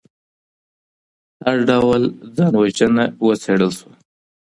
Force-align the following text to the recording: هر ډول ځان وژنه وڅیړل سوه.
هر 1.43 1.57
ډول 1.69 2.01
ځان 2.35 2.53
وژنه 2.61 3.05
وڅیړل 3.25 3.71
سوه. 3.79 3.91